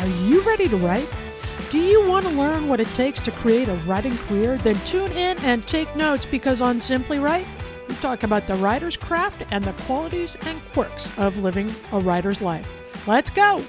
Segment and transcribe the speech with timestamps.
[0.00, 1.08] Are you ready to write?
[1.70, 4.56] Do you want to learn what it takes to create a writing career?
[4.56, 7.46] Then tune in and take notes because on Simply Write,
[7.86, 12.40] we talk about the writer's craft and the qualities and quirks of living a writer's
[12.40, 12.66] life.
[13.06, 13.62] Let's go!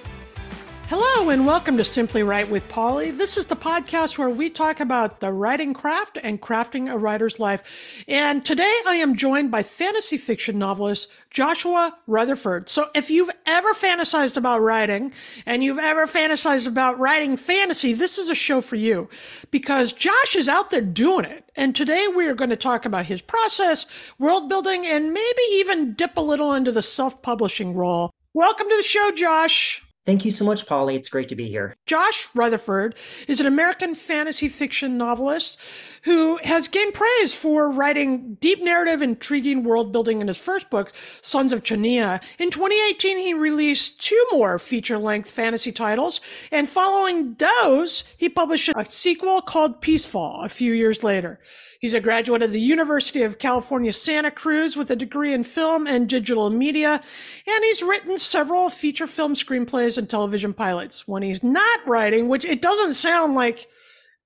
[0.93, 3.11] Hello and welcome to Simply Write with Polly.
[3.11, 7.39] This is the podcast where we talk about the writing craft and crafting a writer's
[7.39, 8.03] life.
[8.09, 12.69] And today I am joined by fantasy fiction novelist Joshua Rutherford.
[12.69, 15.13] So if you've ever fantasized about writing
[15.45, 19.07] and you've ever fantasized about writing fantasy, this is a show for you
[19.49, 21.49] because Josh is out there doing it.
[21.55, 23.85] And today we are going to talk about his process,
[24.19, 28.11] world building, and maybe even dip a little into the self publishing role.
[28.33, 29.81] Welcome to the show, Josh.
[30.03, 30.95] Thank you so much, Polly.
[30.95, 31.75] It's great to be here.
[31.85, 32.95] Josh Rutherford
[33.27, 35.59] is an American fantasy fiction novelist
[36.05, 40.91] who has gained praise for writing deep narrative, intriguing world building in his first book,
[41.21, 42.19] Sons of Chenia.
[42.39, 46.19] In 2018, he released two more feature length fantasy titles,
[46.51, 51.39] and following those, he published a sequel called Peacefall a few years later.
[51.81, 55.87] He's a graduate of the University of California, Santa Cruz with a degree in film
[55.87, 57.01] and digital media.
[57.47, 61.07] And he's written several feature film screenplays and television pilots.
[61.07, 63.67] When he's not writing, which it doesn't sound like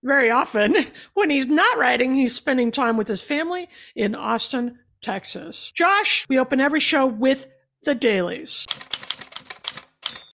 [0.04, 0.76] very often,
[1.14, 5.72] when he's not writing, he's spending time with his family in Austin, Texas.
[5.72, 7.48] Josh, we open every show with
[7.84, 8.66] the dailies.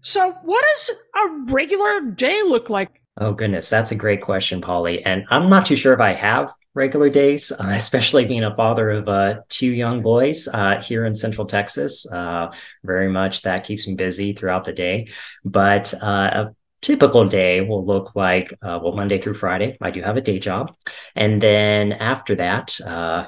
[0.02, 3.02] So, what does a regular day look like?
[3.18, 3.70] Oh, goodness.
[3.70, 5.04] That's a great question, Polly.
[5.04, 8.90] And I'm not too sure if I have regular days, uh, especially being a father
[8.90, 12.10] of uh, two young boys uh, here in Central Texas.
[12.12, 12.52] Uh,
[12.84, 15.08] very much that keeps me busy throughout the day.
[15.44, 20.02] But uh, a typical day will look like uh, well monday through friday i do
[20.02, 20.76] have a day job
[21.16, 22.76] and then after that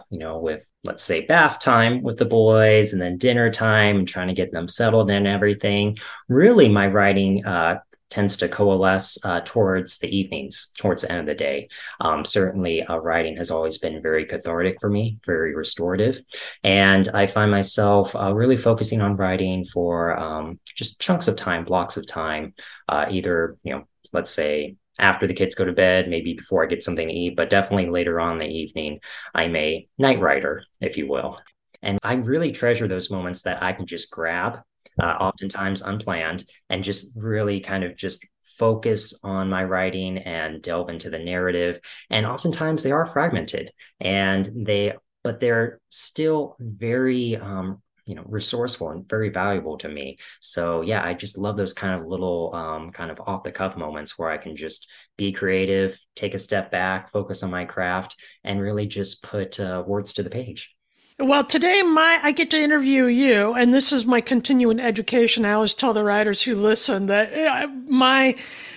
[0.10, 4.08] you know with let's say bath time with the boys and then dinner time and
[4.08, 5.96] trying to get them settled and everything
[6.28, 7.78] really my writing uh,
[8.14, 11.68] tends to coalesce uh, towards the evenings, towards the end of the day.
[12.00, 16.22] Um, certainly, uh, writing has always been very cathartic for me, very restorative.
[16.64, 21.66] And I find myself uh, really focusing on writing for um, just chunks of time,
[21.66, 22.54] blocks of time,
[22.88, 26.68] uh, either, you know, let's say after the kids go to bed, maybe before I
[26.68, 29.00] get something to eat, but definitely later on in the evening,
[29.34, 31.40] I'm a night writer, if you will.
[31.82, 34.60] And I really treasure those moments that I can just grab
[35.00, 38.28] uh, oftentimes unplanned, and just really kind of just
[38.58, 41.80] focus on my writing and delve into the narrative.
[42.10, 44.94] And oftentimes they are fragmented and they,
[45.24, 50.18] but they're still very, um, you know, resourceful and very valuable to me.
[50.40, 53.76] So yeah, I just love those kind of little, um, kind of off the cuff
[53.78, 54.88] moments where I can just
[55.18, 59.84] be creative, take a step back, focus on my craft, and really just put uh,
[59.88, 60.76] words to the page.
[61.20, 65.46] Well, today my I get to interview you, and this is my continuing education.
[65.46, 68.36] I always tell the writers who listen that uh, my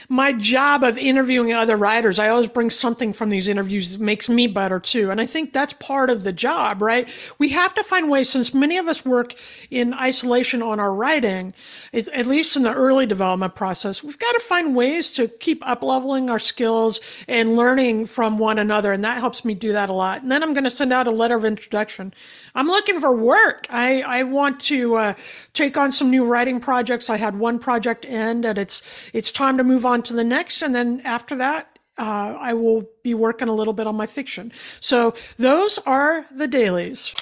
[0.08, 4.28] my job of interviewing other writers, I always bring something from these interviews that makes
[4.28, 5.10] me better too.
[5.10, 7.08] And I think that's part of the job, right?
[7.38, 9.34] We have to find ways, since many of us work
[9.70, 11.54] in isolation on our writing,
[11.92, 15.82] at least in the early development process, we've got to find ways to keep up
[15.82, 18.92] leveling our skills and learning from one another.
[18.92, 20.22] And that helps me do that a lot.
[20.22, 22.12] And then I'm going to send out a letter of introduction
[22.54, 23.66] I'm looking for work.
[23.70, 25.14] I, I want to uh,
[25.54, 27.10] take on some new writing projects.
[27.10, 28.82] I had one project end, and it's
[29.12, 30.62] it's time to move on to the next.
[30.62, 34.52] And then after that, uh, I will be working a little bit on my fiction.
[34.80, 37.14] So those are the dailies.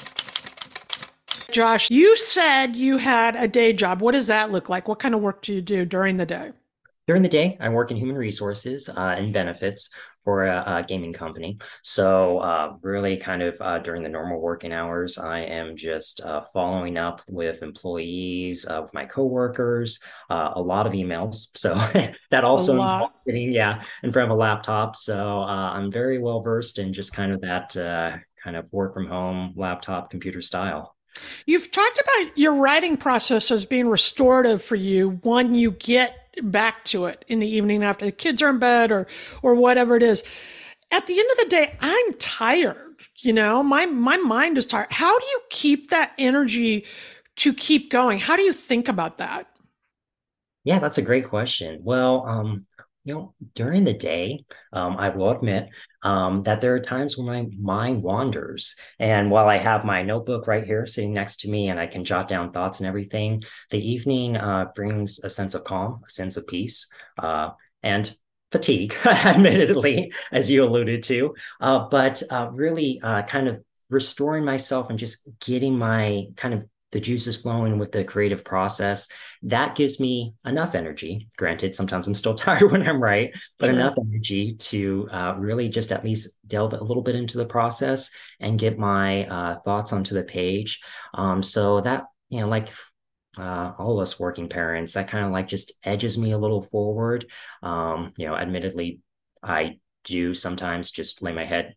[1.51, 4.01] Josh, you said you had a day job.
[4.01, 4.89] What does that look like?
[4.89, 6.53] What kind of work do you do during the day?
[7.07, 9.91] During the day, I work in human resources uh, and benefits
[10.25, 11.59] for a, a gaming company.
[11.83, 16.43] So, uh, really, kind of uh, during the normal working hours, I am just uh,
[16.53, 21.49] following up with employees, uh, with my coworkers, uh, a lot of emails.
[21.57, 21.75] So
[22.31, 24.97] that also involves sitting, yeah, in front of a laptop.
[24.97, 29.53] So I'm very well versed in just kind of that kind of work from home
[29.57, 30.95] laptop computer style.
[31.47, 36.85] You've talked about your writing process as being restorative for you when you get back
[36.87, 39.07] to it in the evening after the kids are in bed or
[39.43, 40.23] or whatever it is.
[40.91, 42.97] At the end of the day, I'm tired.
[43.19, 44.93] You know, my my mind is tired.
[44.93, 46.85] How do you keep that energy
[47.37, 48.19] to keep going?
[48.19, 49.49] How do you think about that?
[50.65, 51.81] Yeah, that's a great question.
[51.83, 52.67] Well, um,
[53.05, 55.69] you know, during the day, um, I will admit
[56.03, 58.77] um, that there are times when my mind wanders.
[58.99, 62.05] And while I have my notebook right here sitting next to me and I can
[62.05, 66.39] jot down thoughts and everything, the evening uh, brings a sense of calm, a sense
[66.39, 67.51] of peace, uh,
[67.83, 68.15] and
[68.51, 74.89] fatigue, admittedly, as you alluded to, uh, but uh, really uh, kind of restoring myself
[74.89, 79.09] and just getting my kind of the juices flowing with the creative process
[79.43, 81.29] that gives me enough energy.
[81.37, 83.75] Granted sometimes i'm still tired when i'm right but sure.
[83.75, 88.11] enough energy to uh, really just at least delve a little bit into the process
[88.41, 90.81] and get my uh, thoughts onto the page.
[91.13, 92.71] Um, so that you know like
[93.39, 96.63] uh, all of us working parents that kind of like just edges me a little
[96.63, 97.27] forward.
[97.63, 99.01] Um, you know admittedly
[99.43, 101.75] i do sometimes just lay my head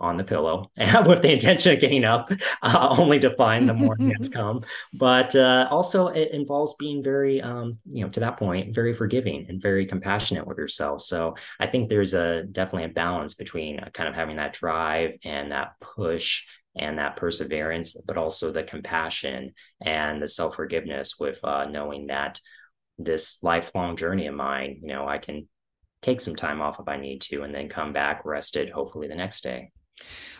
[0.00, 2.30] on the pillow and with the intention of getting up,
[2.62, 4.62] uh, only to find the morning has come.
[4.92, 9.46] But uh, also, it involves being very, um, you know, to that point, very forgiving
[9.48, 11.00] and very compassionate with yourself.
[11.00, 15.16] So I think there's a definitely a balance between uh, kind of having that drive
[15.24, 16.44] and that push
[16.76, 22.40] and that perseverance, but also the compassion and the self forgiveness with uh, knowing that
[22.98, 25.48] this lifelong journey of mine, you know, I can
[26.02, 29.14] take some time off if I need to and then come back rested, hopefully the
[29.14, 29.70] next day.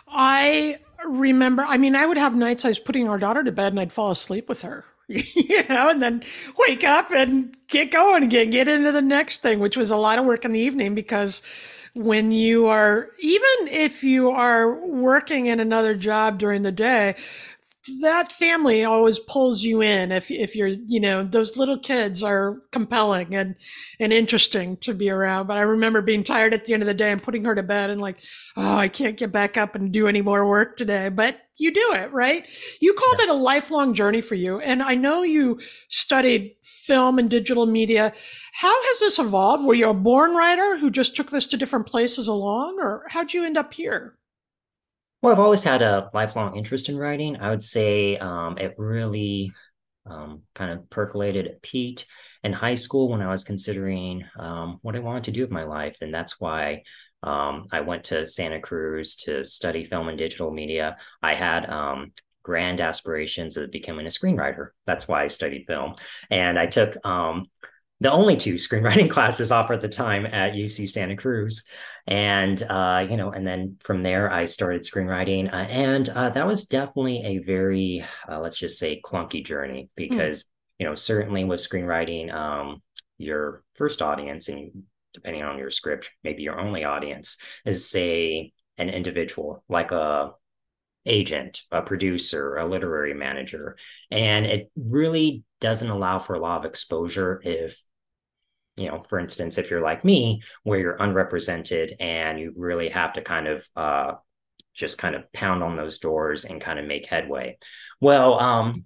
[0.08, 3.72] I remember, I mean, I would have nights I was putting our daughter to bed
[3.72, 6.22] and I'd fall asleep with her, you know, and then
[6.58, 10.18] wake up and get going again, get into the next thing, which was a lot
[10.18, 11.42] of work in the evening because
[11.94, 17.14] when you are, even if you are working in another job during the day,
[18.00, 22.62] that family always pulls you in if if you're you know those little kids are
[22.72, 23.56] compelling and
[24.00, 25.46] and interesting to be around.
[25.46, 27.62] But i remember being tired at the end of the day and putting her to
[27.62, 28.20] bed and like
[28.56, 31.10] oh i can't get back up and do any more work today.
[31.10, 32.48] But you do it right?
[32.80, 33.24] You called yeah.
[33.24, 34.60] it a lifelong journey for you.
[34.60, 38.12] And i know you studied film and digital media.
[38.54, 39.64] How has this evolved?
[39.64, 43.34] Were you a born writer who just took this to different places along or how'd
[43.34, 44.16] you end up here
[45.24, 47.38] well, I've always had a lifelong interest in writing.
[47.38, 49.52] I would say um, it really
[50.04, 52.04] um, kind of percolated at Pete
[52.42, 55.62] in high school when I was considering um, what I wanted to do with my
[55.62, 55.96] life.
[56.02, 56.82] And that's why
[57.22, 60.98] um, I went to Santa Cruz to study film and digital media.
[61.22, 62.12] I had um,
[62.42, 64.72] grand aspirations of becoming a screenwriter.
[64.84, 65.94] That's why I studied film.
[66.30, 67.46] And I took um,
[68.04, 71.64] the only two screenwriting classes offered at the time at UC Santa Cruz.
[72.06, 75.50] And, uh, you know, and then from there, I started screenwriting.
[75.50, 79.88] Uh, and uh, that was definitely a very, uh, let's just say, clunky journey hmm.
[79.96, 80.48] because, mm.
[80.80, 82.82] you know, certainly with screenwriting, um,
[83.16, 84.82] your first audience, and
[85.14, 90.32] depending on your script, maybe your only audience is, say, an individual like a
[91.06, 93.78] agent, a producer, a literary manager.
[94.10, 97.80] And it really doesn't allow for a lot of exposure if
[98.76, 103.12] you know, for instance, if you're like me, where you're unrepresented and you really have
[103.14, 104.14] to kind of uh,
[104.74, 107.56] just kind of pound on those doors and kind of make headway.
[108.00, 108.84] Well, um,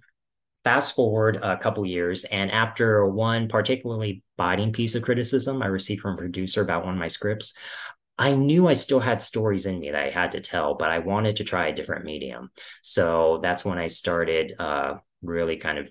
[0.63, 6.01] fast forward a couple years, and after one particularly biting piece of criticism I received
[6.01, 7.53] from a producer about one of my scripts,
[8.19, 10.99] I knew I still had stories in me that I had to tell, but I
[10.99, 12.51] wanted to try a different medium.
[12.83, 15.89] So that's when I started uh, really kind of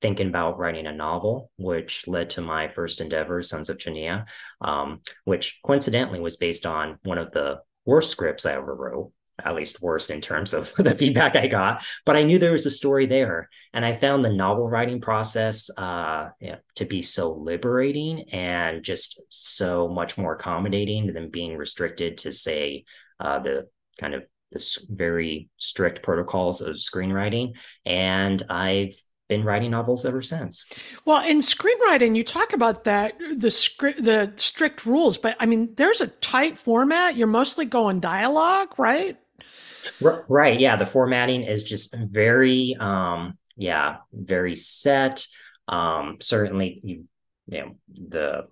[0.00, 4.26] thinking about writing a novel, which led to my first endeavor, Sons of Chenia,
[4.60, 9.12] um, which coincidentally was based on one of the worst scripts I ever wrote,
[9.44, 11.84] at least worst in terms of the feedback I got.
[12.06, 13.48] But I knew there was a story there.
[13.72, 19.20] And I found the novel writing process uh, yeah, to be so liberating and just
[19.28, 22.84] so much more accommodating than being restricted to, say,
[23.18, 23.68] uh, the
[23.98, 27.56] kind of the very strict protocols of screenwriting.
[27.84, 28.94] And I've
[29.30, 30.66] been writing novels ever since.
[31.06, 35.72] Well, in screenwriting, you talk about that the script, the strict rules, but I mean,
[35.76, 37.16] there's a tight format.
[37.16, 39.16] You're mostly going dialogue, right?
[40.00, 40.60] Right.
[40.60, 45.26] Yeah, the formatting is just very, um, yeah, very set.
[45.68, 47.04] Um, certainly, you,
[47.46, 48.48] you know, the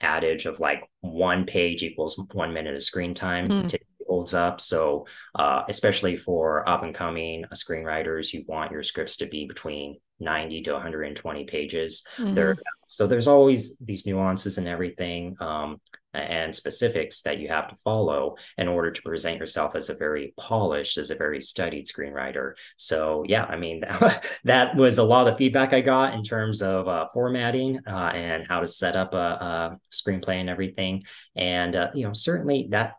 [0.00, 3.78] adage of like one page equals one minute of screen time mm.
[4.08, 4.60] Holds up.
[4.60, 9.96] So, uh, especially for up and coming screenwriters, you want your scripts to be between
[10.22, 12.34] 90 to 120 pages mm-hmm.
[12.34, 12.56] there
[12.86, 15.80] so there's always these nuances and everything um,
[16.14, 20.34] and specifics that you have to follow in order to present yourself as a very
[20.38, 23.82] polished as a very studied screenwriter so yeah i mean
[24.44, 28.12] that was a lot of the feedback i got in terms of uh, formatting uh,
[28.14, 31.02] and how to set up a, a screenplay and everything
[31.34, 32.94] and uh, you know certainly that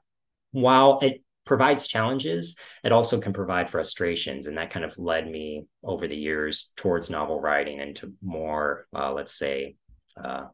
[0.53, 4.47] while it provides challenges, it also can provide frustrations.
[4.47, 8.87] And that kind of led me over the years towards novel writing and to more,
[8.95, 9.75] uh, let's say,
[10.23, 10.45] uh,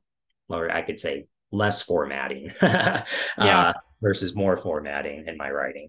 [0.48, 2.52] or I could say less formatting.
[2.62, 3.04] yeah.
[3.38, 5.88] Uh, versus more formatting in my writing.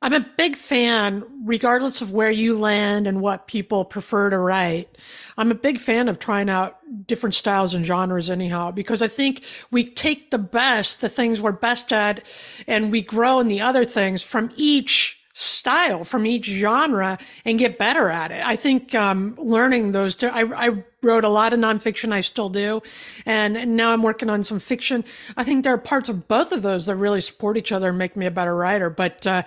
[0.00, 4.98] I'm a big fan, regardless of where you land and what people prefer to write.
[5.38, 9.44] I'm a big fan of trying out different styles and genres, anyhow, because I think
[9.70, 12.26] we take the best, the things we're best at,
[12.66, 17.78] and we grow in the other things from each style from each genre and get
[17.78, 18.44] better at it.
[18.44, 22.82] I think um, learning those, I, I wrote a lot of nonfiction, I still do.
[23.24, 25.04] And now I'm working on some fiction.
[25.36, 27.98] I think there are parts of both of those that really support each other and
[27.98, 28.90] make me a better writer.
[28.90, 29.42] But uh,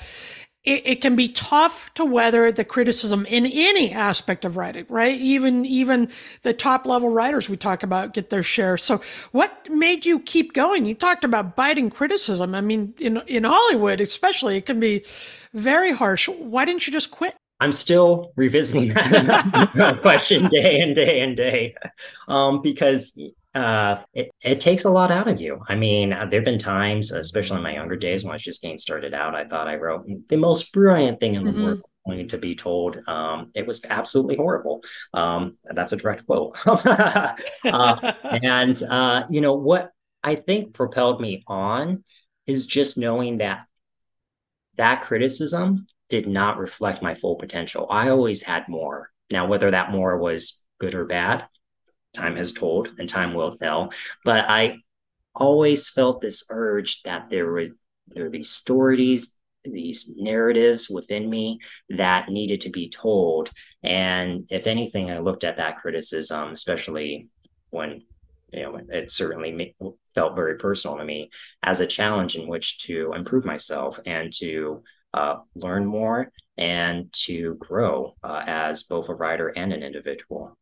[0.65, 5.19] it, it, can be tough to weather the criticism in any aspect of writing, right?
[5.19, 6.09] Even even
[6.41, 8.75] the top level writers we talk about get their share.
[8.75, 9.01] So,
[9.31, 10.85] what made you keep going?
[10.85, 12.55] You talked about biting criticism.
[12.55, 15.05] I mean, in in Hollywood, especially, it can be
[15.55, 16.27] very harsh.
[16.27, 17.33] Why didn't you just quit?
[17.59, 21.73] I'm still revisiting that question day and day and day,
[22.27, 23.17] um, because
[23.53, 25.61] uh, it, it takes a lot out of you.
[25.69, 28.43] I mean, uh, there have been times, especially in my younger days when I was
[28.43, 31.63] just getting started out, I thought I wrote the most brilliant thing in the mm-hmm.
[31.63, 31.81] world.
[32.07, 34.83] Only to be told um, it was absolutely horrible.
[35.15, 36.55] Um, that's a direct quote.
[36.67, 37.33] uh,
[38.23, 39.91] and uh, you know what
[40.23, 42.03] I think propelled me on
[42.45, 43.65] is just knowing that
[44.77, 47.87] that criticism did not reflect my full potential.
[47.89, 49.09] I always had more.
[49.31, 51.45] Now, whether that more was good or bad,
[52.13, 53.91] time has told and time will tell.
[54.23, 54.77] But I
[55.33, 57.67] always felt this urge that there were
[58.07, 63.51] there were these stories, these narratives within me that needed to be told.
[63.81, 67.29] And if anything, I looked at that criticism, especially
[67.71, 68.03] when
[68.55, 69.75] you know it certainly
[70.13, 71.29] felt very personal to me
[71.61, 74.83] as a challenge in which to improve myself and to
[75.13, 80.57] uh, learn more and to grow uh, as both a writer and an individual.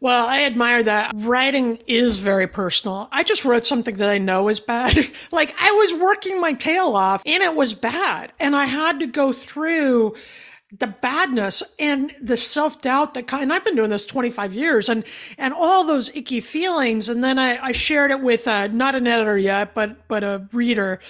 [0.00, 1.12] Well, I admire that.
[1.14, 3.08] Writing is very personal.
[3.10, 4.96] I just wrote something that I know is bad.
[5.32, 8.32] like I was working my tail off and it was bad.
[8.38, 10.14] And I had to go through
[10.78, 13.44] the badness and the self doubt that kind.
[13.44, 15.04] And I've been doing this 25 years, and
[15.38, 17.08] and all those icky feelings.
[17.08, 20.46] And then I, I shared it with uh, not an editor yet, but but a
[20.52, 21.00] reader,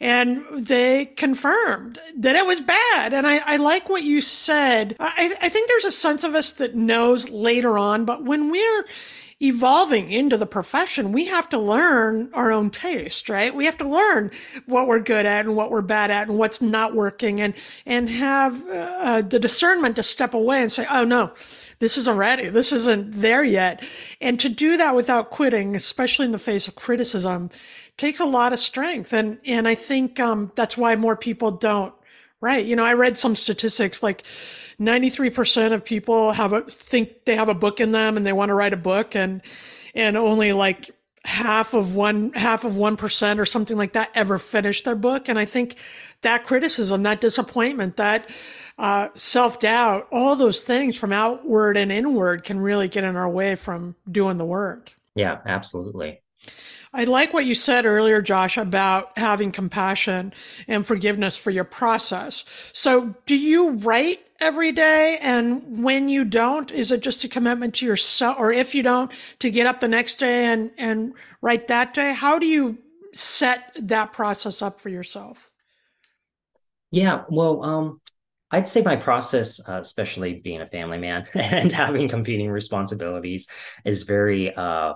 [0.00, 3.14] and they confirmed that it was bad.
[3.14, 4.96] And I, I like what you said.
[5.00, 8.84] I I think there's a sense of us that knows later on, but when we're
[9.44, 13.54] evolving into the profession, we have to learn our own taste, right?
[13.54, 14.30] We have to learn
[14.66, 18.08] what we're good at and what we're bad at and what's not working and, and
[18.08, 21.32] have uh, uh, the discernment to step away and say, oh no,
[21.78, 22.48] this isn't ready.
[22.48, 23.84] This isn't there yet.
[24.20, 27.50] And to do that without quitting, especially in the face of criticism,
[27.98, 29.12] takes a lot of strength.
[29.12, 31.94] And, and I think, um, that's why more people don't
[32.44, 32.66] Right.
[32.66, 34.22] You know, I read some statistics like
[34.78, 38.50] 93% of people have a think they have a book in them and they want
[38.50, 39.40] to write a book and
[39.94, 40.90] and only like
[41.24, 45.38] half of one half of 1% or something like that ever finish their book and
[45.38, 45.76] I think
[46.20, 48.28] that criticism, that disappointment, that
[48.78, 53.56] uh, self-doubt, all those things from outward and inward can really get in our way
[53.56, 54.92] from doing the work.
[55.14, 56.20] Yeah, absolutely.
[56.94, 60.32] I like what you said earlier, Josh, about having compassion
[60.68, 62.44] and forgiveness for your process.
[62.72, 65.18] So, do you write every day?
[65.20, 68.36] And when you don't, is it just a commitment to yourself?
[68.38, 69.10] Or if you don't,
[69.40, 72.12] to get up the next day and, and write that day?
[72.12, 72.78] How do you
[73.12, 75.50] set that process up for yourself?
[76.92, 78.00] Yeah, well, um,
[78.52, 83.48] I'd say my process, uh, especially being a family man and having competing responsibilities,
[83.84, 84.94] is very uh,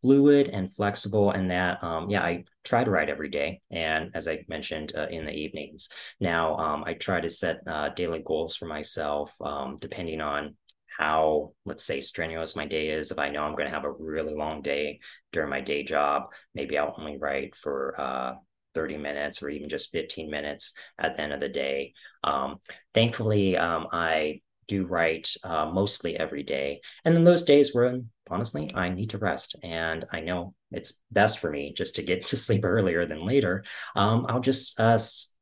[0.00, 4.28] fluid and flexible and that um, yeah i try to write every day and as
[4.28, 5.88] i mentioned uh, in the evenings.
[6.20, 10.54] Now um, i try to set uh, daily goals for myself um, depending on
[10.98, 13.10] how let's say strenuous my day is.
[13.10, 15.00] If i know i'm going to have a really long day
[15.32, 18.34] during my day job maybe i'll only write for uh,
[18.74, 21.94] 30 minutes or even just 15 minutes at the end of the day.
[22.22, 22.58] Um,
[22.94, 26.80] thankfully um, i do write uh, mostly every day.
[27.04, 31.38] And then those days where honestly I need to rest and I know it's best
[31.38, 33.64] for me just to get to sleep earlier than later,
[33.96, 34.98] um, I'll just uh,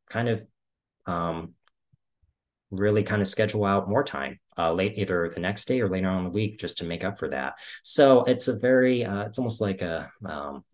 [0.08, 0.46] kind of
[1.06, 1.54] um,
[2.70, 6.08] really kind of schedule out more time uh, late either the next day or later
[6.08, 7.54] on in the week just to make up for that.
[7.82, 10.64] So it's a very uh, it's almost like a um,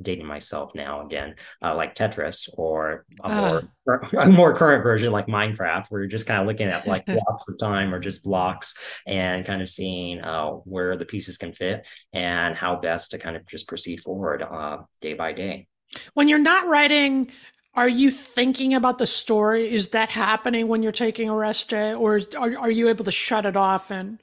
[0.00, 3.62] dating myself now again, uh, like Tetris or a uh.
[3.86, 7.06] more a more current version like Minecraft, where you're just kind of looking at like
[7.06, 8.74] blocks of time or just blocks
[9.06, 13.36] and kind of seeing uh, where the pieces can fit and how best to kind
[13.36, 15.66] of just proceed forward uh, day by day.
[16.14, 17.32] When you're not writing,
[17.74, 19.72] are you thinking about the story?
[19.72, 23.12] Is that happening when you're taking a rest day, or are, are you able to
[23.12, 24.20] shut it off and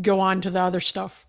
[0.00, 1.26] go on to the other stuff?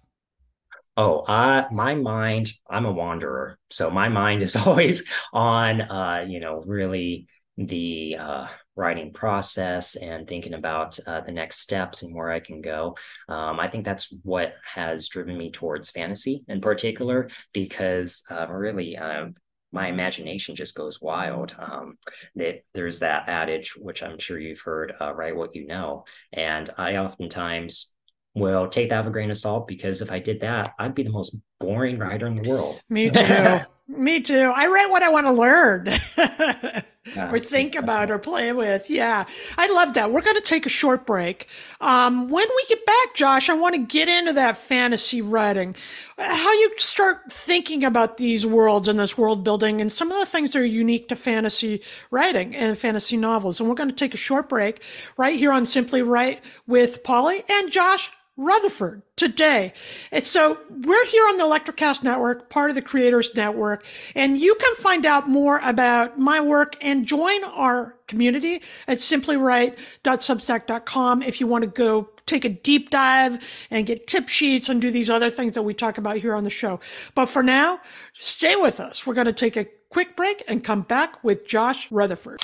[0.98, 3.58] Oh, I my mind, I'm a wanderer.
[3.70, 10.28] So my mind is always on uh, you know, really the uh writing process and
[10.28, 12.96] thinking about uh, the next steps and where I can go.
[13.28, 18.98] Um, I think that's what has driven me towards fantasy in particular, because uh, really,
[18.98, 19.28] uh,
[19.74, 21.54] my imagination just goes wild.
[21.60, 21.98] Um,
[22.36, 26.06] that there's that adage, which I'm sure you've heard, uh, write what you know.
[26.34, 27.94] And I oftentimes
[28.34, 31.04] will take that with a grain of salt because if I did that, I'd be
[31.04, 32.82] the most boring writer in the world.
[32.90, 33.60] Me too.
[33.88, 34.52] Me too.
[34.56, 35.90] I write what I want to learn.
[37.18, 38.90] or think about or play with.
[38.90, 39.26] Yeah,
[39.58, 40.12] I love that.
[40.12, 41.48] We're going to take a short break.
[41.82, 45.76] Um, when we get back, Josh, I want to get into that fantasy writing,
[46.18, 50.26] how you start thinking about these worlds and this world building, and some of the
[50.26, 53.60] things that are unique to fantasy writing and fantasy novels.
[53.60, 54.82] And we're going to take a short break
[55.18, 59.74] right here on Simply Write with Polly and Josh Rutherford today.
[60.12, 63.86] And so we're here on the Electrocast Network, part of the Creators Network,
[64.16, 71.22] and you can find out more about my work and join our community at simplywrite.substack.com
[71.22, 74.90] if you want to go take a deep dive and get tip sheets and do
[74.90, 76.80] these other things that we talk about here on the show.
[77.14, 77.82] But for now,
[78.18, 79.06] stay with us.
[79.06, 82.42] We're going to take a quick break and come back with Josh Rutherford.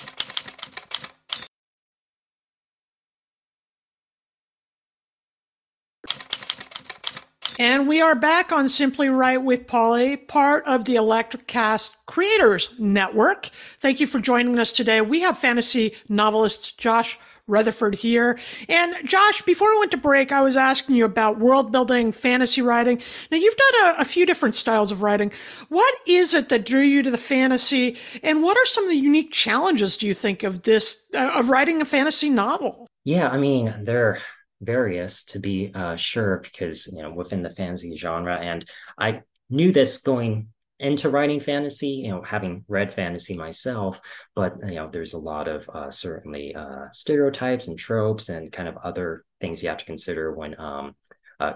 [7.60, 13.50] And we are back on Simply Write with Polly, part of the Electrocast Creators Network.
[13.80, 15.02] Thank you for joining us today.
[15.02, 18.38] We have fantasy novelist Josh Rutherford here.
[18.70, 22.62] And Josh, before we went to break, I was asking you about world building, fantasy
[22.62, 23.02] writing.
[23.32, 25.32] Now, you've done a, a, few different styles of writing.
[25.70, 27.98] What is it that drew you to the fantasy?
[28.22, 31.50] And what are some of the unique challenges, do you think, of this, uh, of
[31.50, 32.88] writing a fantasy novel?
[33.04, 34.20] Yeah, I mean, there
[34.62, 38.36] various to be uh, sure because you know within the fantasy genre.
[38.38, 38.66] And
[38.98, 40.50] i knew this going
[40.80, 44.00] into writing fantasy you know having read fantasy myself
[44.36, 48.70] but you know there's a lot of uh, certainly uh, stereotypes and tropes and kind
[48.70, 50.96] of other things you have to consider when um,
[51.40, 51.54] uh,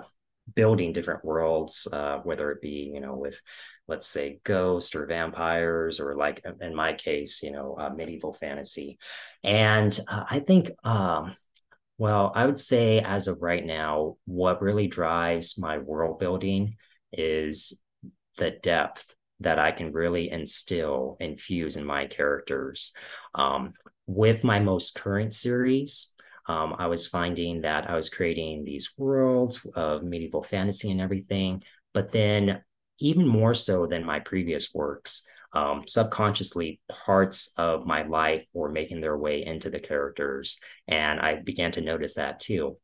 [0.55, 3.39] building different worlds uh, whether it be you know with
[3.87, 8.97] let's say ghosts or vampires or like in my case you know uh, medieval fantasy.
[9.43, 11.35] And i think um,
[12.01, 16.77] well, I would say as of right now, what really drives my world building
[17.13, 17.79] is
[18.39, 22.95] the depth that I can really instill, and infuse in my characters.
[23.35, 23.73] Um,
[24.07, 26.15] with my most current series,
[26.47, 31.61] um, I was finding that I was creating these worlds of medieval fantasy and everything,
[31.93, 32.63] but then
[32.97, 35.21] even more so than my previous works,
[35.53, 40.59] um, subconsciously parts of my life were making their way into the characters.
[40.87, 42.77] And I began to notice that too.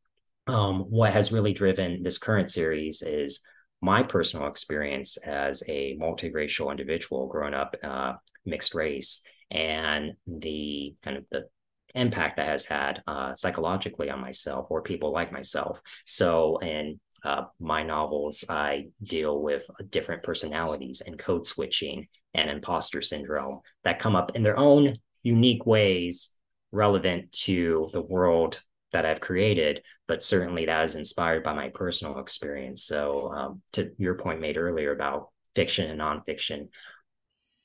[0.47, 3.41] Um, what has really driven this current series is
[3.81, 8.13] my personal experience as a multiracial individual growing up uh,
[8.45, 11.47] mixed race and the kind of the
[11.95, 15.81] impact that has had uh, psychologically on myself or people like myself.
[16.05, 23.01] So, in uh, my novels, I deal with different personalities and code switching and imposter
[23.01, 26.35] syndrome that come up in their own unique ways
[26.71, 32.19] relevant to the world that I've created, but certainly that is inspired by my personal
[32.19, 32.83] experience.
[32.83, 36.69] So, um, to your point made earlier about fiction and nonfiction,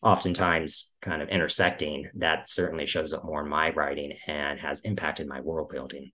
[0.02, 5.28] oftentimes kind of intersecting, that certainly shows up more in my writing and has impacted
[5.28, 6.10] my world building.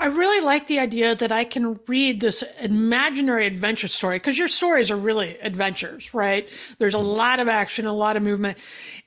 [0.00, 4.48] I really like the idea that I can read this imaginary adventure story because your
[4.48, 6.48] stories are really adventures, right?
[6.78, 7.06] There's a mm-hmm.
[7.06, 8.58] lot of action, a lot of movement.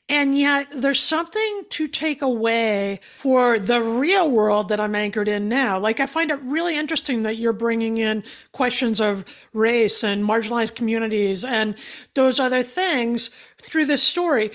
[0.08, 5.50] And yet there's something to take away for the real world that I'm anchored in
[5.50, 5.80] now.
[5.80, 10.76] Like I find it really interesting that you're bringing in questions of race and marginalized
[10.76, 11.76] communities and
[12.14, 14.52] those other things through this story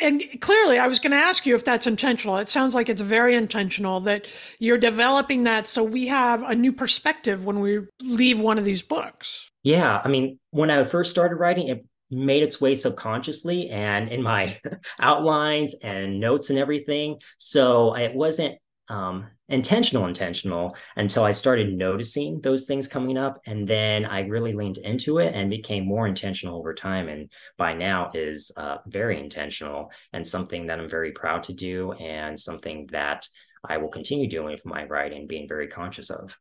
[0.00, 2.36] and clearly i was going to ask you if that's intentional.
[2.36, 4.26] It sounds like it's very intentional that
[4.58, 8.82] you're developing that so we have a new perspective when we leave one of these
[8.82, 9.50] books.
[9.62, 14.22] Yeah i mean when i first started writing it made its way subconsciously and in
[14.22, 14.58] my
[15.00, 17.18] outlines and notes and everything.
[17.38, 18.58] So it wasn't
[18.88, 24.52] um, intentional intentional until i started noticing those things coming up and then i really
[24.52, 29.20] leaned into it and became more intentional over time and by now is uh, very
[29.20, 33.28] intentional and something that i'm very proud to do and something that
[33.64, 36.36] i will continue doing for my writing being very conscious of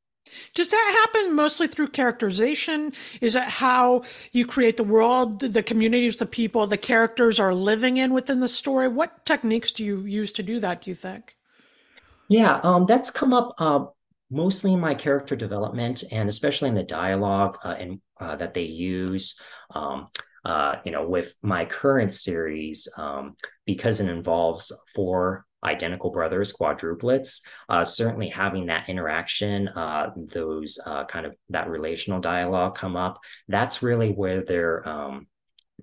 [0.54, 2.93] does that happen mostly through characterization?
[3.21, 7.97] Is that how you create the world, the communities, the people, the characters are living
[7.97, 8.88] in within the story?
[8.88, 11.36] What techniques do you use to do that, do you think?
[12.31, 13.83] Yeah, um, that's come up uh,
[14.29, 18.63] mostly in my character development and especially in the dialogue uh, and uh, that they
[18.63, 19.41] use.
[19.75, 20.07] Um,
[20.45, 27.45] uh, you know, with my current series, um, because it involves four identical brothers, quadruplets,
[27.67, 33.19] uh, certainly having that interaction, uh, those kind of that relational dialogue come up.
[33.49, 35.27] That's really where they're um,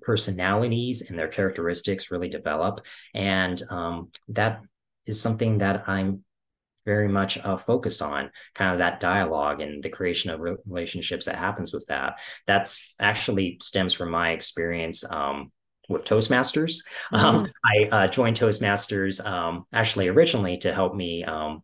[0.01, 2.81] personalities and their characteristics really develop.
[3.13, 4.61] And um, that
[5.05, 6.23] is something that I'm
[6.85, 11.35] very much a focus on kind of that dialogue and the creation of relationships that
[11.35, 12.19] happens with that.
[12.47, 15.51] That's actually stems from my experience um,
[15.87, 16.83] with Toastmasters.
[17.13, 17.19] Mm.
[17.29, 21.63] Um, I uh, joined Toastmasters um, actually originally to help me, um,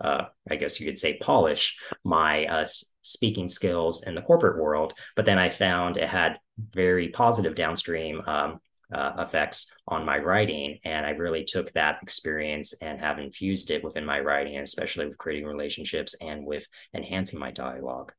[0.00, 2.66] uh, I guess you could say, polish my uh,
[3.02, 4.94] speaking skills in the corporate world.
[5.14, 8.60] But then I found it had very positive downstream um,
[8.92, 10.78] uh, effects on my writing.
[10.84, 15.18] And I really took that experience and have infused it within my writing, especially with
[15.18, 18.12] creating relationships and with enhancing my dialogue.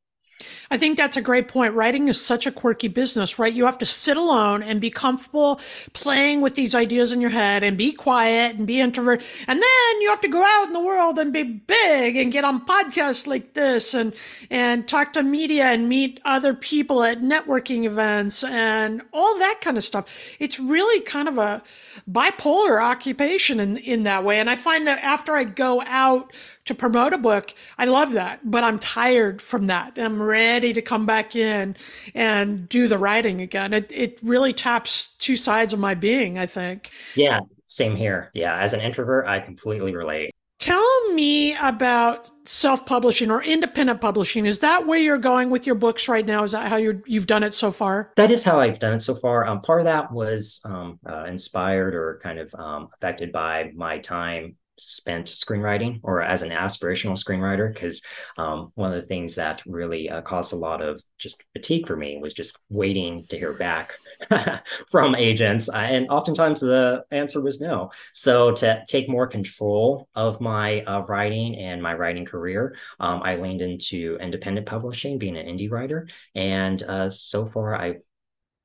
[0.69, 1.73] I think that's a great point.
[1.73, 3.53] Writing is such a quirky business, right?
[3.53, 5.59] You have to sit alone and be comfortable
[5.93, 9.23] playing with these ideas in your head and be quiet and be introvert.
[9.47, 12.43] And then you have to go out in the world and be big and get
[12.43, 14.13] on podcasts like this and,
[14.49, 19.77] and talk to media and meet other people at networking events and all that kind
[19.77, 20.05] of stuff.
[20.39, 21.63] It's really kind of a
[22.09, 24.39] bipolar occupation in, in that way.
[24.39, 26.31] And I find that after I go out
[26.65, 27.53] to promote a book.
[27.77, 29.97] I love that, but I'm tired from that.
[29.97, 31.75] I'm ready to come back in
[32.15, 33.73] and do the writing again.
[33.73, 36.91] It it really taps two sides of my being, I think.
[37.15, 38.31] Yeah, same here.
[38.33, 40.31] Yeah, as an introvert, I completely relate.
[40.59, 44.45] Tell me about self-publishing or independent publishing.
[44.45, 46.45] Is that where you're going with your books right now?
[46.45, 48.13] Is that how you you've done it so far?
[48.15, 49.45] That is how I've done it so far.
[49.45, 53.97] Um, part of that was um, uh, inspired or kind of um, affected by my
[53.99, 58.01] time spent screenwriting or as an aspirational screenwriter because
[58.37, 61.95] um, one of the things that really uh, caused a lot of just fatigue for
[61.95, 63.95] me was just waiting to hear back
[64.91, 67.91] from agents and oftentimes the answer was no.
[68.13, 73.35] So to take more control of my uh, writing and my writing career um, i
[73.35, 77.95] leaned into independent publishing being an indie writer and uh, so far i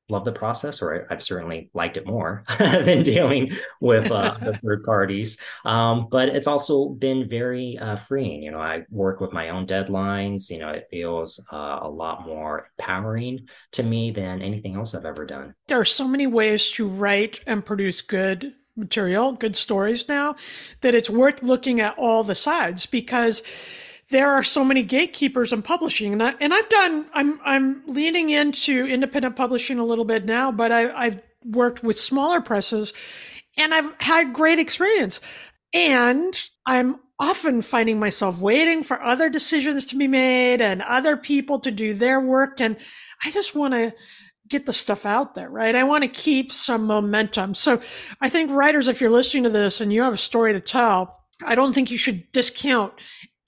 [0.09, 4.85] love the process, or I've certainly liked it more than dealing with uh, the third
[4.85, 5.39] parties.
[5.65, 8.43] Um, but it's also been very uh, freeing.
[8.43, 10.51] You know, I work with my own deadlines.
[10.51, 15.05] You know, it feels uh, a lot more empowering to me than anything else I've
[15.05, 15.55] ever done.
[15.67, 20.37] There are so many ways to write and produce good material, good stories now,
[20.81, 23.43] that it's worth looking at all the sides because
[24.11, 28.31] there are so many gatekeepers in publishing and, I, and I've done I'm I'm leaning
[28.31, 32.93] into independent publishing a little bit now but I, I've worked with smaller presses
[33.57, 35.21] and I've had great experience
[35.73, 41.59] and I'm often finding myself waiting for other decisions to be made and other people
[41.61, 42.77] to do their work and
[43.25, 43.93] I just want to
[44.49, 45.75] get the stuff out there, right?
[45.75, 47.55] I want to keep some momentum.
[47.55, 47.83] So
[48.21, 51.23] I think writers, if you're listening to this and you have a story to tell,
[51.45, 52.95] I don't think you should discount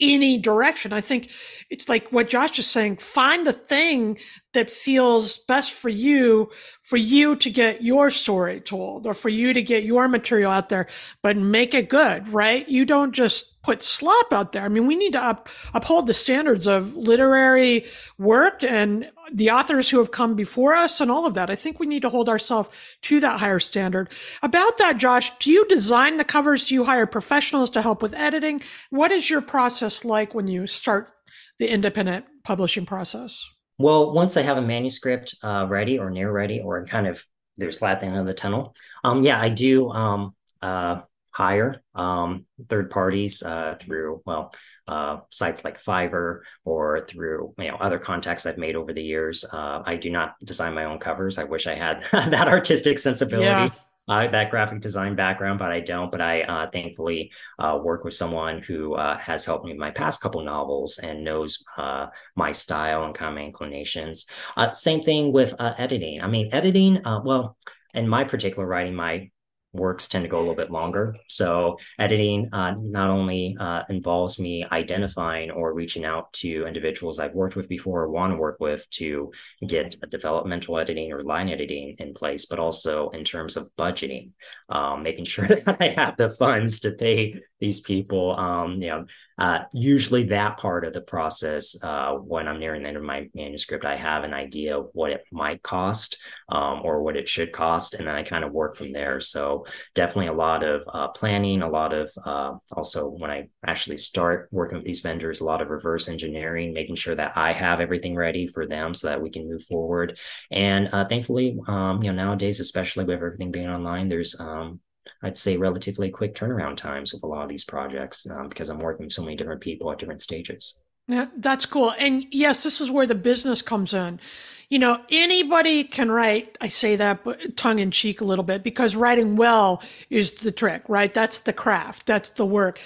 [0.00, 0.92] any direction.
[0.92, 1.30] I think
[1.70, 2.96] it's like what Josh is saying.
[2.96, 4.18] Find the thing
[4.52, 6.50] that feels best for you,
[6.82, 10.68] for you to get your story told or for you to get your material out
[10.68, 10.88] there,
[11.22, 12.68] but make it good, right?
[12.68, 14.62] You don't just put slop out there.
[14.62, 17.86] I mean, we need to up, uphold the standards of literary
[18.18, 21.50] work and the authors who have come before us and all of that.
[21.50, 22.70] I think we need to hold ourselves
[23.02, 24.10] to that higher standard.
[24.42, 26.66] About that, Josh, do you design the covers?
[26.66, 28.62] Do you hire professionals to help with editing?
[28.88, 31.12] What is your process like when you start
[31.58, 33.46] the independent publishing process?
[33.80, 37.24] Well, once I have a manuscript uh, ready or near ready, or kind of
[37.56, 41.82] there's light at the end of the tunnel, um, yeah, I do um, uh, hire
[41.94, 44.52] um, third parties uh, through well
[44.86, 49.46] uh, sites like Fiverr or through you know other contacts I've made over the years.
[49.50, 51.38] Uh, I do not design my own covers.
[51.38, 53.46] I wish I had that artistic sensibility.
[53.46, 53.70] Yeah
[54.08, 56.10] uh, that graphic design background, but I don't.
[56.10, 59.90] But I uh, thankfully uh, work with someone who uh, has helped me with my
[59.90, 64.26] past couple novels and knows uh, my style and kind of my inclinations.
[64.56, 66.20] Uh, same thing with editing.
[66.20, 67.00] I mean, editing.
[67.04, 67.56] well,
[67.94, 69.30] in my particular writing, my
[69.72, 71.16] works tend to go a little bit longer.
[71.28, 77.34] So editing uh, not only uh, involves me identifying or reaching out to individuals I've
[77.34, 79.32] worked with before or want to work with to
[79.66, 84.30] get developmental editing or line editing in place, but also in terms of budgeting,
[84.68, 88.36] um, making sure that I have the funds to pay these people.
[88.36, 89.06] Um, you know,
[89.40, 93.28] uh, usually that part of the process, uh, when I'm nearing the end of my
[93.34, 96.18] manuscript, I have an idea of what it might cost
[96.50, 99.18] um, or what it should cost, and then I kind of work from there.
[99.18, 103.96] So definitely a lot of uh, planning, a lot of uh, also when I actually
[103.96, 107.80] start working with these vendors, a lot of reverse engineering, making sure that I have
[107.80, 110.18] everything ready for them so that we can move forward.
[110.50, 114.80] And uh, thankfully, um, you know, nowadays, especially with everything being online, there's um,
[115.22, 118.78] I'd say relatively quick turnaround times with a lot of these projects um, because I'm
[118.78, 120.82] working with so many different people at different stages.
[121.08, 121.92] Yeah, that's cool.
[121.98, 124.20] And yes, this is where the business comes in.
[124.68, 126.56] You know, anybody can write.
[126.60, 130.82] I say that tongue in cheek a little bit because writing well is the trick,
[130.88, 131.12] right?
[131.12, 132.06] That's the craft.
[132.06, 132.78] That's the work.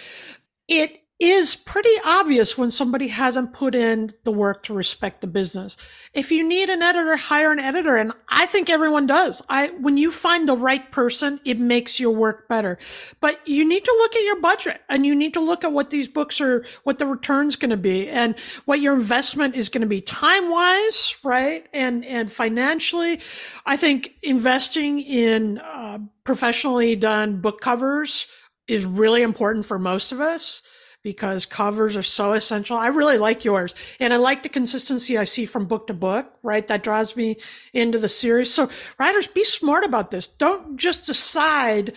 [0.67, 5.77] It is pretty obvious when somebody hasn't put in the work to respect the business.
[6.13, 7.97] If you need an editor, hire an editor.
[7.97, 9.41] And I think everyone does.
[9.49, 12.79] I, when you find the right person, it makes your work better.
[13.21, 15.91] But you need to look at your budget and you need to look at what
[15.91, 19.83] these books are, what the return's going to be and what your investment is going
[19.83, 21.65] to be time wise, right?
[21.73, 23.21] And, and financially.
[23.65, 28.27] I think investing in uh, professionally done book covers
[28.67, 30.63] is really important for most of us
[31.05, 32.79] because covers are so essential.
[32.79, 33.75] I really like yours.
[34.01, 36.67] And I like the consistency I see from book to book, right?
[36.67, 37.37] That draws me
[37.75, 38.53] into the series.
[38.53, 40.27] So writers, be smart about this.
[40.27, 41.93] Don't just decide,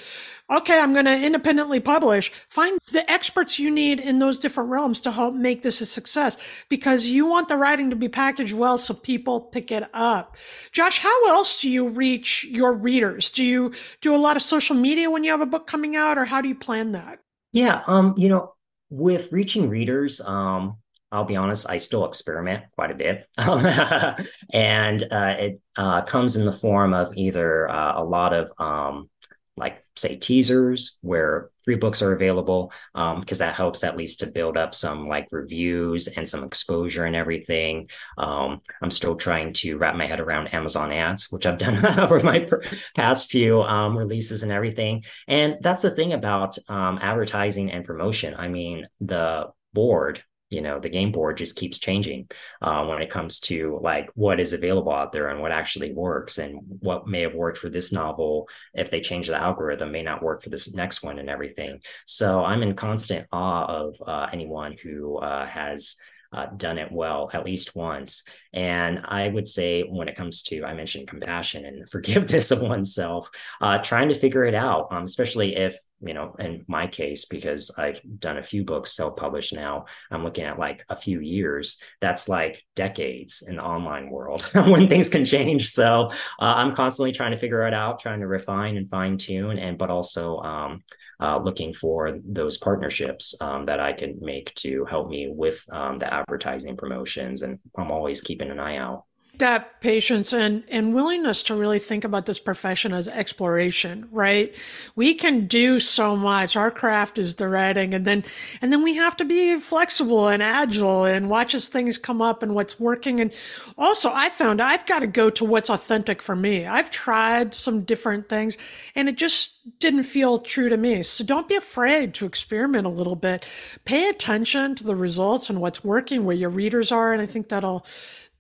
[0.51, 2.33] okay, I'm going to independently publish.
[2.49, 6.37] Find the experts you need in those different realms to help make this a success
[6.67, 10.35] because you want the writing to be packaged well so people pick it up.
[10.73, 13.31] Josh, how else do you reach your readers?
[13.31, 16.17] Do you do a lot of social media when you have a book coming out
[16.17, 17.19] or how do you plan that?
[17.53, 18.53] Yeah, um, you know,
[18.89, 20.77] with reaching readers, um,
[21.11, 23.27] I'll be honest, I still experiment quite a bit.
[24.53, 29.09] and uh, it uh, comes in the form of either uh, a lot of um,
[29.57, 34.27] like say teasers where free books are available because um, that helps at least to
[34.27, 37.89] build up some like reviews and some exposure and everything.
[38.17, 42.19] Um, i'm still trying to wrap my head around amazon ads which i've done over
[42.21, 42.47] my
[42.95, 45.03] past few um, releases and everything.
[45.27, 48.35] And that's the thing about um, advertising and promotion.
[48.37, 52.29] I mean the board you know the game board just keeps changing
[52.61, 56.37] uh, when it comes to like what is available out there and what actually works
[56.37, 58.47] and what may have worked for this novel.
[58.73, 61.81] If they change the algorithm may not work for this next one and everything.
[62.05, 65.95] So i'm in constant awe of uh, anyone who uh, has
[66.37, 68.23] uh, done it well at least once.
[68.53, 73.29] And I would say, when it comes to, I mentioned compassion and forgiveness of oneself,
[73.59, 77.71] uh, trying to figure it out, um, especially if, you know, in my case, because
[77.75, 81.81] I've done a few books self published now, I'm looking at like a few years.
[82.01, 85.71] That's like decades in the online world when things can change.
[85.71, 89.57] So uh, I'm constantly trying to figure it out, trying to refine and fine tune,
[89.57, 90.83] and but also, um,
[91.19, 95.97] uh, looking for those partnerships um, that I can make to help me with um,
[95.97, 97.41] the advertising promotions.
[97.41, 99.05] And I'm always keeping an eye out
[99.39, 104.53] that patience and and willingness to really think about this profession as exploration right?
[104.95, 106.55] We can do so much.
[106.55, 108.23] Our craft is the writing and then
[108.61, 112.43] and then we have to be flexible and agile and watch as things come up
[112.43, 113.19] and what's working.
[113.19, 113.31] And
[113.77, 116.65] also i found i've got to go to what's authentic for me.
[116.65, 118.57] I've tried some different things
[118.95, 121.03] and it just didn't feel true to me.
[121.03, 123.45] So don't be afraid to experiment a little bit.
[123.85, 127.49] Pay attention to the results and what's working where your readers are and i think
[127.49, 127.85] that'll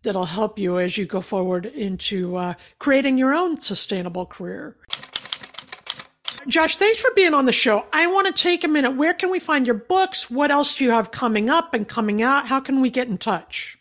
[0.07, 4.77] that'll help you as you go forward into uh, creating your own sustainable career.
[6.47, 7.85] Josh, thanks for being on the show.
[7.91, 8.91] I want to take a minute.
[8.91, 10.31] Where can we find your books?
[10.31, 12.47] What else do you have coming up and coming out?
[12.47, 13.77] How can we get in touch?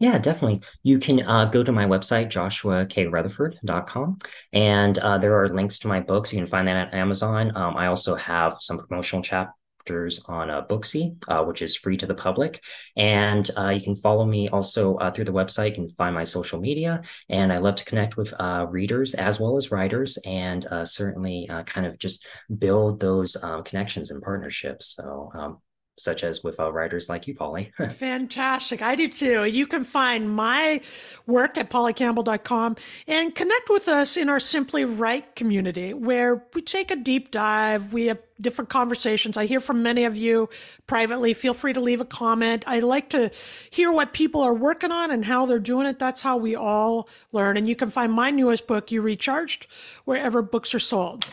[0.00, 0.62] Yeah, definitely.
[0.82, 4.18] You can uh, go to my website, joshuakrutherford.com,
[4.52, 6.32] and uh, there are links to my books.
[6.32, 7.52] You can find that at Amazon.
[7.54, 9.54] Um, I also have some promotional chap
[9.88, 12.62] chapters on uh, Booksy, uh, which is free to the public.
[12.96, 15.70] And uh, you can follow me also uh, through the website.
[15.70, 17.02] You can find my social media.
[17.28, 21.48] And I love to connect with uh, readers as well as writers and uh, certainly
[21.66, 22.26] kind of just
[22.58, 24.94] build those um, connections and partnerships.
[24.96, 25.58] So um,
[25.98, 27.72] such as with uh, writers like you, Polly.
[27.90, 28.82] Fantastic.
[28.82, 29.44] I do too.
[29.44, 30.80] You can find my
[31.26, 36.90] work at pollycampbell.com and connect with us in our Simply Write community where we take
[36.90, 37.92] a deep dive.
[37.92, 39.36] We have different conversations.
[39.36, 40.48] I hear from many of you
[40.86, 41.34] privately.
[41.34, 42.64] Feel free to leave a comment.
[42.66, 43.30] I like to
[43.70, 45.98] hear what people are working on and how they're doing it.
[45.98, 47.56] That's how we all learn.
[47.56, 49.66] And you can find my newest book, You Recharged,
[50.04, 51.26] wherever books are sold.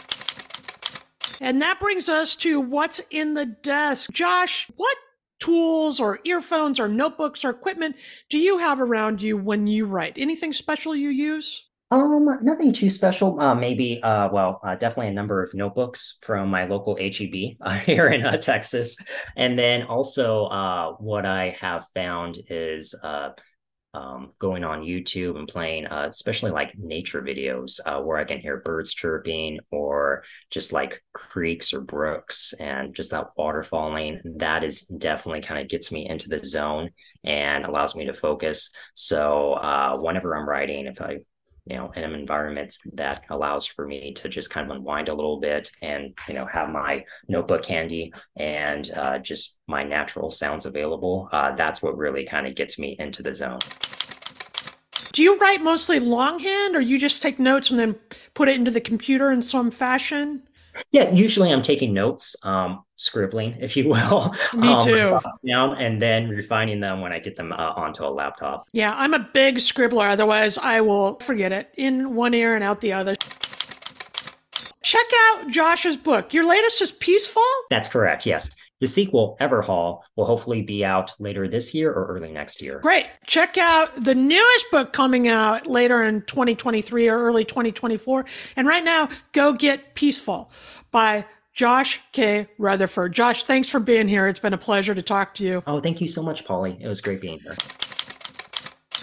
[1.41, 4.11] And that brings us to what's in the desk.
[4.11, 4.97] Josh, what
[5.39, 7.95] tools or earphones or notebooks or equipment
[8.29, 10.13] do you have around you when you write?
[10.17, 11.67] Anything special you use?
[11.91, 13.39] Um, nothing too special.
[13.39, 17.77] Uh, maybe, uh, well, uh, definitely a number of notebooks from my local HEB uh,
[17.85, 18.97] here in uh, Texas,
[19.35, 23.29] and then also, uh, what I have found is uh,
[23.95, 28.39] um, going on YouTube and playing, uh, especially like nature videos uh, where I can
[28.39, 34.19] hear birds chirping or just like creeks or brooks and just that water falling.
[34.37, 36.89] That is definitely kind of gets me into the zone
[37.23, 38.71] and allows me to focus.
[38.95, 41.19] So uh, whenever I'm writing, if I
[41.65, 45.13] you know in an environment that allows for me to just kind of unwind a
[45.13, 50.65] little bit and you know have my notebook handy and uh, just my natural sounds
[50.65, 53.59] available uh, that's what really kind of gets me into the zone.
[55.11, 57.95] Do you write mostly longhand or you just take notes and then
[58.33, 60.43] put it into the computer in some fashion?
[60.91, 64.33] Yeah, usually I'm taking notes, um, scribbling, if you will.
[64.55, 65.19] Me um, too.
[65.45, 68.67] Down and then refining them when I get them uh, onto a laptop.
[68.71, 70.09] Yeah, I'm a big scribbler.
[70.09, 73.15] Otherwise, I will forget it in one ear and out the other.
[74.81, 76.31] Check out Josh's book.
[76.31, 77.41] Your latest is Peacefall?
[77.71, 78.49] That's correct, yes.
[78.81, 82.79] The sequel, Everhaul, will hopefully be out later this year or early next year.
[82.81, 83.05] Great.
[83.25, 88.25] Check out the newest book coming out later in 2023 or early 2024.
[88.57, 90.51] And right now, go get Peacefall
[90.91, 91.25] by
[91.55, 92.47] Josh K.
[92.57, 93.13] Rutherford.
[93.13, 94.27] Josh, thanks for being here.
[94.27, 95.63] It's been a pleasure to talk to you.
[95.65, 96.77] Oh, thank you so much, Polly.
[96.81, 97.55] It was great being here.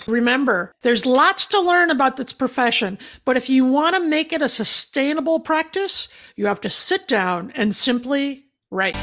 [0.07, 4.43] Remember, there's lots to learn about this profession, but if you want to make it
[4.43, 8.97] a sustainable practice, you have to sit down and simply write.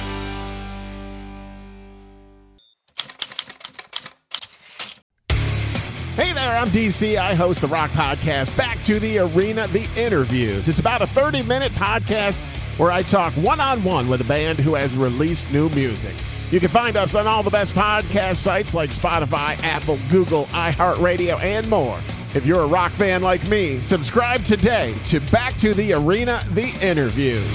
[6.16, 7.16] Hey there, I'm DC.
[7.16, 10.68] I host the Rock Podcast, Back to the Arena, The Interviews.
[10.68, 12.40] It's about a 30 minute podcast
[12.80, 16.16] where I talk one on one with a band who has released new music.
[16.50, 21.40] You can find us on all the best podcast sites like Spotify, Apple, Google, iHeartRadio,
[21.44, 22.00] and more.
[22.34, 26.70] If you're a rock fan like me, subscribe today to Back to the Arena, The
[26.82, 27.46] Interviews.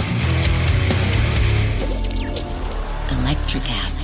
[3.08, 4.03] Electricast.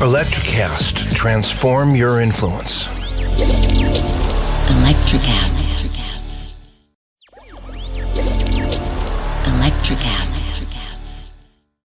[0.00, 1.14] Electricast.
[1.14, 2.88] Transform your influence.
[4.72, 5.68] Electricast.
[9.44, 10.19] Electricast.